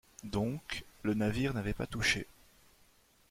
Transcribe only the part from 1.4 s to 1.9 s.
n’avait pas